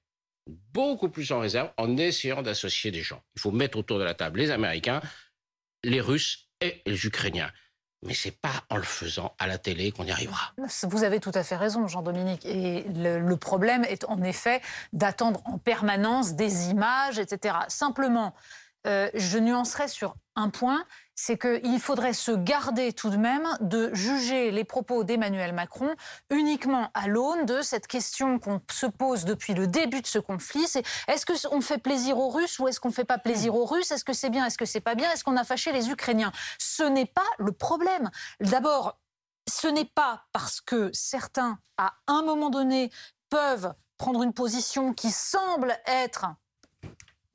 beaucoup 0.73 1.09
plus 1.09 1.33
en 1.33 1.41
réserve, 1.41 1.69
en 1.75 1.97
essayant 1.97 2.41
d'associer 2.41 2.91
des 2.91 3.01
gens. 3.01 3.21
Il 3.35 3.41
faut 3.41 3.51
mettre 3.51 3.77
autour 3.77 3.99
de 3.99 4.05
la 4.05 4.13
table 4.13 4.39
les 4.39 4.51
Américains, 4.51 5.01
les 5.83 5.99
Russes 5.99 6.47
et 6.61 6.81
les 6.85 7.05
Ukrainiens. 7.05 7.51
Mais 8.03 8.13
c'est 8.13 8.31
pas 8.31 8.63
en 8.69 8.77
le 8.77 8.83
faisant 8.83 9.33
à 9.37 9.45
la 9.45 9.57
télé 9.57 9.91
qu'on 9.91 10.05
y 10.05 10.11
arrivera. 10.11 10.53
Vous 10.83 11.03
avez 11.03 11.19
tout 11.19 11.31
à 11.35 11.43
fait 11.43 11.55
raison, 11.55 11.87
Jean-Dominique. 11.87 12.45
Et 12.45 12.83
le, 12.95 13.35
problème 13.35 13.83
est 13.83 14.05
en 14.05 14.21
effet 14.23 14.61
d'attendre 14.91 15.41
en 15.45 15.57
permanence 15.57 16.33
des 16.33 16.69
images, 16.69 17.19
etc. 17.19 17.55
Simplement, 17.67 18.33
euh, 18.87 19.09
je 19.13 19.37
nuancerai 19.37 19.87
sur 19.87 20.15
un 20.35 20.49
point, 20.49 20.85
c'est 21.13 21.37
qu'il 21.37 21.79
faudrait 21.79 22.13
se 22.13 22.31
garder 22.31 22.93
tout 22.93 23.09
de 23.09 23.17
même 23.17 23.47
de 23.59 23.93
juger 23.93 24.49
les 24.49 24.63
propos 24.63 25.03
d'Emmanuel 25.03 25.53
Macron 25.53 25.93
uniquement 26.29 26.89
à 26.93 27.07
l'aune 27.07 27.45
de 27.45 27.61
cette 27.61 27.85
question 27.85 28.39
qu'on 28.39 28.59
se 28.71 28.87
pose 28.87 29.25
depuis 29.25 29.53
le 29.53 29.67
début 29.67 30.01
de 30.01 30.07
ce 30.07 30.19
conflit. 30.19 30.65
Est-ce 31.07 31.47
qu'on 31.47 31.61
fait 31.61 31.77
plaisir 31.77 32.17
aux 32.17 32.29
Russes 32.29 32.57
ou 32.59 32.67
est-ce 32.67 32.79
qu'on 32.79 32.89
ne 32.89 32.93
fait 32.93 33.05
pas 33.05 33.19
plaisir 33.19 33.55
aux 33.55 33.65
Russes? 33.65 33.91
Est-ce 33.91 34.05
que 34.05 34.13
c'est 34.13 34.29
bien 34.29 34.45
Est-ce 34.45 34.57
que 34.57 34.65
c'est 34.65 34.81
pas 34.81 34.95
bien? 34.95 35.11
Est-ce 35.11 35.23
qu'on 35.23 35.37
a 35.37 35.43
fâché 35.43 35.71
les 35.71 35.89
Ukrainiens? 35.91 36.31
Ce 36.57 36.83
n'est 36.83 37.05
pas 37.05 37.27
le 37.37 37.51
problème. 37.51 38.09
D'abord, 38.39 38.97
ce 39.47 39.67
n'est 39.67 39.85
pas 39.85 40.25
parce 40.31 40.61
que 40.61 40.89
certains, 40.93 41.59
à 41.77 41.93
un 42.07 42.23
moment 42.23 42.49
donné, 42.49 42.89
peuvent 43.29 43.73
prendre 43.97 44.23
une 44.23 44.33
position 44.33 44.93
qui 44.93 45.11
semble 45.11 45.77
être 45.85 46.25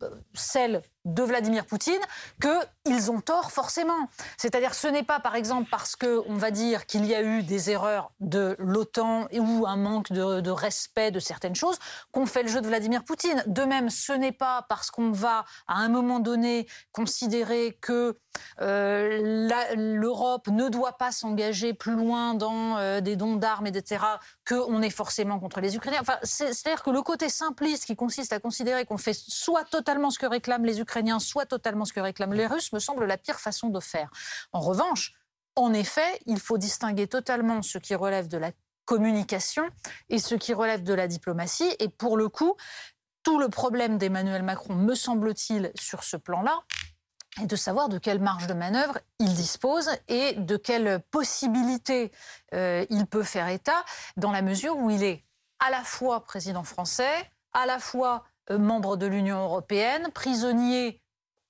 euh, 0.03 0.11
celle 0.35 0.83
de 1.07 1.23
Vladimir 1.23 1.65
Poutine 1.65 2.01
qu'ils 2.41 3.11
ont 3.11 3.21
tort 3.21 3.53
forcément. 3.53 4.09
C'est-à-dire 4.37 4.75
ce 4.75 4.89
n'est 4.89 5.05
pas 5.05 5.21
par 5.21 5.37
exemple 5.37 5.69
parce 5.71 5.97
qu'on 5.97 6.35
va 6.35 6.51
dire 6.51 6.85
qu'il 6.85 7.07
y 7.07 7.15
a 7.15 7.23
eu 7.23 7.43
des 7.43 7.71
erreurs 7.71 8.11
de 8.21 8.57
l'OTAN 8.59 9.29
ou 9.33 9.67
un 9.67 9.77
manque 9.77 10.13
de, 10.13 10.51
respect 10.51 11.11
de 11.11 11.21
certaines 11.21 11.55
choses 11.55 11.79
qu'on 12.13 12.27
fait 12.27 12.43
le 12.43 12.49
jeu 12.49 12.61
de 12.61 12.67
Vladimir 12.67 13.05
Poutine. 13.05 13.43
De 13.47 13.63
même, 13.63 13.89
ce 13.89 14.13
n'est 14.13 14.33
pas 14.33 14.67
parce 14.69 14.91
qu'on 14.91 15.13
va 15.13 15.45
à 15.69 15.77
un 15.77 15.89
moment 15.89 16.19
donné 16.19 16.67
considérer 16.93 17.79
que 17.81 18.19
euh, 18.61 19.73
l'Europe 19.75 20.49
ne 20.49 20.69
doit 20.69 20.99
pas 20.99 21.13
s'engager 21.13 21.73
plus 21.73 21.95
loin 21.95 22.35
dans 22.35 22.77
euh, 22.77 23.01
des 23.01 23.17
dons 23.17 23.37
d'armes, 23.37 23.67
etc., 23.67 24.05
qu'on 24.47 24.83
est 24.83 24.91
forcément 24.91 25.39
contre 25.39 25.61
les 25.61 25.77
Ukrainiens. 25.77 26.01
Enfin, 26.03 26.19
C'est-à-dire 26.23 26.83
que 26.83 26.91
le 26.91 27.01
côté 27.01 27.29
simpliste 27.29 27.87
qui 27.87 27.97
consiste 27.97 28.33
à 28.33 28.41
considérer 28.41 28.85
qu'on 28.85 28.99
fait 28.99 29.15
soit 29.15 29.65
totalement 29.65 30.11
ce 30.11 30.19
que 30.19 30.27
réclament 30.27 30.67
les 30.67 30.81
Ukrainiens, 30.81 30.96
soit 31.19 31.47
totalement 31.47 31.85
ce 31.85 31.93
que 31.93 32.01
réclament 32.01 32.35
les 32.35 32.47
Russes 32.47 32.73
me 32.73 32.79
semble 32.79 33.05
la 33.05 33.19
pire 33.19 33.41
façon 33.41 33.69
de 33.69 33.81
faire. 33.81 34.11
En 34.53 34.61
revanche, 34.61 35.13
en 35.55 35.73
effet, 35.73 36.21
il 36.27 36.39
faut 36.39 36.59
distinguer 36.59 37.07
totalement 37.07 37.63
ce 37.63 37.79
qui 37.79 37.95
relève 37.95 38.29
de 38.29 38.39
la 38.39 38.53
communication 38.85 39.65
et 40.09 40.19
ce 40.19 40.35
qui 40.35 40.55
relève 40.55 40.83
de 40.83 40.95
la 40.95 41.09
diplomatie. 41.09 41.75
Et 41.81 41.89
pour 41.89 42.17
le 42.17 42.29
coup, 42.29 42.57
tout 43.23 43.39
le 43.39 43.49
problème 43.49 43.99
d'Emmanuel 43.99 44.43
Macron, 44.43 44.75
me 44.75 44.95
semble-t-il, 44.95 45.73
sur 45.75 46.05
ce 46.05 46.17
plan-là, 46.17 46.61
est 47.43 47.47
de 47.47 47.57
savoir 47.57 47.89
de 47.89 47.99
quelle 47.99 48.21
marge 48.21 48.47
de 48.47 48.55
manœuvre 48.55 48.99
il 49.19 49.35
dispose 49.35 49.91
et 50.09 50.35
de 50.35 50.57
quelles 50.57 51.01
possibilités 51.11 52.13
euh, 52.55 52.87
il 52.89 53.07
peut 53.07 53.23
faire 53.23 53.49
état, 53.49 53.85
dans 54.17 54.31
la 54.31 54.43
mesure 54.43 54.77
où 54.77 54.91
il 54.91 55.03
est 55.03 55.25
à 55.59 55.71
la 55.71 55.83
fois 55.83 56.25
président 56.25 56.65
français, 56.65 57.31
à 57.53 57.67
la 57.67 57.79
fois 57.79 58.25
membre 58.51 58.97
de 58.97 59.07
l'Union 59.07 59.43
européenne, 59.43 60.11
prisonnier 60.13 61.01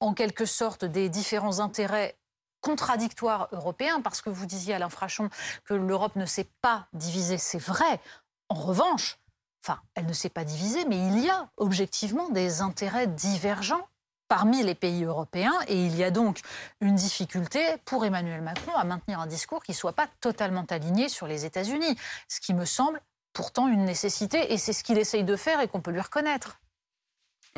en 0.00 0.15
quelque 0.15 0.45
sorte 0.45 0.85
des 0.85 1.09
différents 1.09 1.61
intérêts 1.61 2.17
contradictoires 2.61 3.49
européens, 3.53 4.00
parce 4.00 4.23
que 4.23 4.31
vous 4.31 4.47
disiez 4.47 4.75
Alain 4.75 4.88
Frachon 4.88 5.31
que 5.65 5.75
l'Europe 5.75 6.17
ne 6.17 6.26
s'est 6.26 6.49
pas 6.62 6.87
divisée, 6.93 7.38
c'est 7.38 7.62
vrai. 7.62 8.00
En 8.49 8.57
revanche, 8.57 9.19
enfin, 9.65 9.81
elle 9.95 10.07
ne 10.07 10.12
s'est 10.12 10.31
pas 10.31 10.45
divisée, 10.45 10.85
mais 10.87 10.99
il 11.09 11.21
y 11.21 11.31
a 11.31 11.49
objectivement 11.57 12.29
des 12.29 12.62
intérêts 12.62 13.07
divergents 13.07 13.87
parmi 14.29 14.62
les 14.62 14.75
pays 14.75 15.05
européens 15.05 15.55
et 15.69 15.87
il 15.87 15.95
y 15.97 16.03
a 16.03 16.11
donc 16.11 16.41
une 16.81 16.97
difficulté 16.97 17.61
pour 17.85 18.05
Emmanuel 18.05 18.43
Macron 18.43 18.75
à 18.75 18.85
maintenir 18.85 19.21
un 19.21 19.26
discours 19.26 19.62
qui 19.62 19.71
ne 19.73 19.76
soit 19.76 19.93
pas 19.93 20.09
totalement 20.21 20.67
aligné 20.71 21.09
sur 21.09 21.26
les 21.26 21.45
États-Unis, 21.45 21.97
ce 22.29 22.41
qui 22.41 22.55
me 22.55 22.65
semble 22.65 23.00
pourtant 23.33 23.69
une 23.69 23.85
nécessité 23.85 24.53
et 24.53 24.59
c'est 24.59 24.73
ce 24.73 24.83
qu'il 24.83 24.99
essaye 24.99 25.25
de 25.25 25.37
faire 25.37 25.61
et 25.61 25.69
qu'on 25.69 25.81
peut 25.81 25.93
lui 25.93 26.00
reconnaître. 26.00 26.59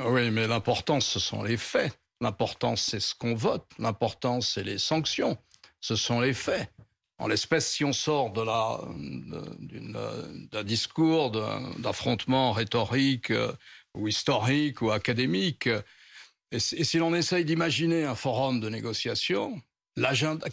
Oui, 0.07 0.31
mais 0.31 0.47
l'important, 0.47 1.01
ce 1.01 1.19
sont 1.19 1.43
les 1.43 1.57
faits. 1.57 1.99
L'important, 2.21 2.77
c'est 2.77 3.01
ce 3.01 3.15
qu'on 3.15 3.35
vote. 3.35 3.67
L'important, 3.79 4.41
c'est 4.41 4.63
les 4.63 4.79
sanctions. 4.79 5.37
Ce 5.81 5.97
sont 5.97 6.21
les 6.21 6.35
faits. 6.35 6.71
En 7.19 7.27
l'espèce, 7.27 7.69
si 7.69 7.85
on 7.85 7.93
sort 7.93 8.33
de 8.33 8.43
la, 8.43 8.81
d'un 10.53 10.65
discours, 10.65 11.33
d'affrontement 11.79 12.53
rhétorique 12.53 13.33
euh, 13.33 13.53
ou 13.95 14.07
historique 14.07 14.83
ou 14.83 14.93
académique, 14.93 15.69
et, 16.53 16.61
si 16.61 16.99
l'on 16.99 17.15
essaye 17.15 17.45
d'imaginer 17.45 18.05
un 18.05 18.15
forum 18.15 18.61
de 18.61 18.69
négociation, 18.69 19.61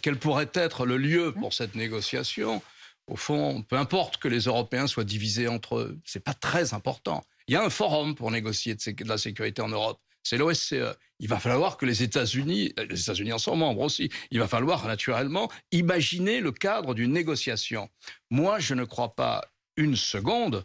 quel 0.02 0.18
pourrait 0.18 0.50
être 0.54 0.84
le 0.86 0.96
lieu 0.96 1.32
pour 1.32 1.54
cette 1.54 1.76
négociation, 1.76 2.60
au 3.06 3.16
fond, 3.16 3.62
peu 3.62 3.76
importe 3.76 4.16
que 4.16 4.26
les 4.26 4.40
Européens 4.40 4.88
soient 4.88 5.04
divisés 5.04 5.46
entre 5.46 5.76
eux, 5.76 5.98
c'est 6.04 6.22
pas 6.22 6.34
très 6.34 6.74
important. 6.74 7.24
Il 7.48 7.54
y 7.54 7.56
a 7.56 7.64
un 7.64 7.70
forum 7.70 8.14
pour 8.14 8.30
négocier 8.30 8.74
de 8.74 9.08
la 9.08 9.18
sécurité 9.18 9.62
en 9.62 9.68
Europe. 9.68 10.00
C'est 10.22 10.38
l'OSCE. 10.38 10.96
Il 11.20 11.28
va 11.28 11.38
falloir 11.38 11.76
que 11.76 11.86
les 11.86 12.02
États-Unis, 12.02 12.72
euh, 12.80 12.86
les 12.90 13.00
États-Unis 13.00 13.32
en 13.32 13.38
sont 13.38 13.54
membres 13.54 13.82
aussi, 13.82 14.10
il 14.32 14.40
va 14.40 14.48
falloir 14.48 14.84
naturellement 14.86 15.48
imaginer 15.70 16.40
le 16.40 16.50
cadre 16.50 16.94
d'une 16.94 17.12
négociation. 17.12 17.88
Moi, 18.30 18.58
je 18.58 18.74
ne 18.74 18.84
crois 18.84 19.14
pas 19.14 19.44
une 19.76 19.94
seconde, 19.94 20.64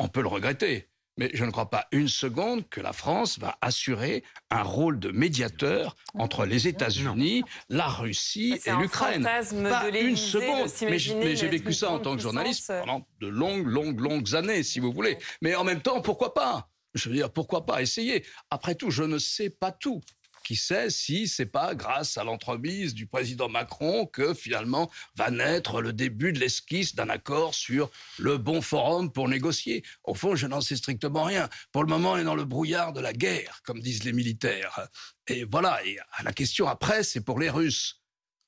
on 0.00 0.08
peut 0.08 0.22
le 0.22 0.26
regretter, 0.26 0.87
mais 1.18 1.30
je 1.34 1.44
ne 1.44 1.50
crois 1.50 1.68
pas 1.68 1.86
une 1.92 2.08
seconde 2.08 2.66
que 2.68 2.80
la 2.80 2.92
France 2.92 3.38
va 3.38 3.58
assurer 3.60 4.22
un 4.50 4.62
rôle 4.62 4.98
de 4.98 5.10
médiateur 5.10 5.96
entre 6.14 6.46
les 6.46 6.68
États-Unis, 6.68 7.42
la 7.68 7.88
Russie 7.88 8.58
et 8.64 8.70
l'Ukraine. 8.80 9.24
Pas 9.24 9.42
une 9.90 10.16
seconde. 10.16 10.70
Mais 10.88 10.98
j'ai 11.36 11.48
vécu 11.48 11.74
ça 11.74 11.90
en 11.90 11.98
tant 11.98 12.16
que 12.16 12.22
journaliste 12.22 12.72
pendant 12.80 13.06
de 13.20 13.26
longues, 13.26 13.66
longues, 13.66 14.00
longues 14.00 14.34
années, 14.34 14.62
si 14.62 14.80
vous 14.80 14.92
voulez. 14.92 15.18
Mais 15.42 15.54
en 15.54 15.64
même 15.64 15.82
temps, 15.82 16.00
pourquoi 16.00 16.32
pas? 16.32 16.70
Je 16.94 17.10
veux 17.10 17.14
dire, 17.14 17.30
pourquoi 17.30 17.66
pas 17.66 17.82
essayer? 17.82 18.24
Après 18.50 18.74
tout, 18.74 18.90
je 18.90 19.02
ne 19.02 19.18
sais 19.18 19.50
pas 19.50 19.72
tout. 19.72 20.00
Qui 20.48 20.56
sait 20.56 20.88
si 20.88 21.28
c'est 21.28 21.44
pas 21.44 21.74
grâce 21.74 22.16
à 22.16 22.24
l'entremise 22.24 22.94
du 22.94 23.06
président 23.06 23.50
Macron 23.50 24.06
que 24.06 24.32
finalement 24.32 24.90
va 25.14 25.30
naître 25.30 25.82
le 25.82 25.92
début 25.92 26.32
de 26.32 26.40
l'esquisse 26.40 26.94
d'un 26.94 27.10
accord 27.10 27.54
sur 27.54 27.90
le 28.16 28.38
bon 28.38 28.62
forum 28.62 29.12
pour 29.12 29.28
négocier. 29.28 29.84
Au 30.04 30.14
fond, 30.14 30.36
je 30.36 30.46
n'en 30.46 30.62
sais 30.62 30.76
strictement 30.76 31.24
rien. 31.24 31.50
Pour 31.70 31.82
le 31.82 31.90
moment, 31.90 32.12
on 32.12 32.16
est 32.16 32.24
dans 32.24 32.34
le 32.34 32.46
brouillard 32.46 32.94
de 32.94 33.00
la 33.02 33.12
guerre, 33.12 33.60
comme 33.62 33.80
disent 33.80 34.04
les 34.04 34.14
militaires. 34.14 34.88
Et 35.26 35.44
voilà. 35.44 35.80
La 36.24 36.32
question 36.32 36.66
après, 36.66 37.02
c'est 37.02 37.20
pour 37.20 37.38
les 37.38 37.50
Russes, 37.50 38.00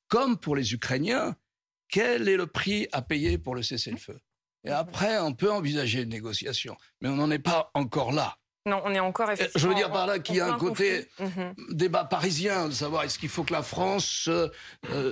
comme 0.08 0.38
pour 0.38 0.56
les 0.56 0.72
Ukrainiens, 0.72 1.36
quel 1.88 2.30
est 2.30 2.38
le 2.38 2.46
prix 2.46 2.88
à 2.92 3.02
payer 3.02 3.36
pour 3.36 3.54
le 3.54 3.62
cessez-le-feu? 3.62 4.18
Et 4.64 4.70
après, 4.70 5.18
on 5.18 5.34
peut 5.34 5.52
envisager 5.52 6.00
une 6.00 6.08
négociation, 6.08 6.78
mais 7.02 7.10
on 7.10 7.16
n'en 7.16 7.30
est 7.30 7.38
pas 7.38 7.70
encore 7.74 8.12
là. 8.12 8.39
Non, 8.66 8.82
on 8.84 8.94
est 8.94 9.00
encore 9.00 9.30
effectivement. 9.30 9.60
Je 9.60 9.68
veux 9.68 9.74
dire 9.74 9.90
par 9.90 10.06
là 10.06 10.18
qu'il 10.18 10.36
y 10.36 10.40
a 10.40 10.52
un 10.52 10.58
côté 10.58 11.08
mhm. 11.18 11.54
débat 11.70 12.04
parisien, 12.04 12.68
de 12.68 12.74
savoir 12.74 13.04
est-ce 13.04 13.18
qu'il 13.18 13.30
faut 13.30 13.42
que 13.42 13.54
la 13.54 13.62
France 13.62 14.28
euh, 14.28 14.50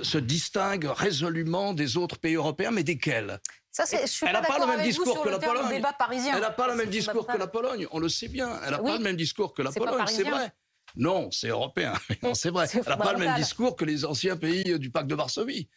se 0.03 0.19
distingue 0.19 0.85
résolument 0.85 1.73
des 1.73 1.97
autres 1.97 2.19
pays 2.19 2.35
européens, 2.35 2.71
mais 2.71 2.85
desquels? 2.85 3.41
Ça, 3.71 3.85
je 3.85 4.07
suis 4.07 4.27
elle 4.27 4.33
n'a 4.33 4.43
pas, 4.43 4.59
le 4.59 4.67
même 4.67 4.83
discours 4.83 5.23
que 5.23 5.29
la 5.29 5.39
Pologne. 5.39 5.67
Elle 5.71 6.41
n'a 6.41 6.51
pas 6.51 6.69
le 6.69 6.75
même 6.75 6.91
discours 6.91 7.27
que 7.27 7.37
la 7.37 7.47
Pologne. 7.47 7.87
On 7.93 8.01
le 8.01 8.09
sait 8.09 8.29
bien. 8.29 8.61
Elle 8.65 8.73
n'a 8.73 8.79
pas 8.79 8.97
le 8.97 9.03
même 9.03 9.17
discours 9.17 9.55
que 9.55 9.63
la 9.63 9.71
Pologne. 9.71 10.05
C'est 10.09 10.25
vrai. 10.25 10.53
Non, 10.97 11.31
c'est 11.31 11.49
européen. 11.49 11.93
Non, 12.23 12.35
c'est 12.35 12.51
vrai. 12.51 12.67
Elle 12.73 12.83
n'a 12.83 12.97
pas 12.97 13.13
le 13.13 13.19
même 13.19 13.37
discours 13.37 13.77
que 13.77 13.85
les 13.85 14.05
anciens 14.05 14.37
pays 14.37 14.79
du 14.79 14.91
pacte 14.91 15.07
de 15.07 15.15
Varsovie. 15.15 15.69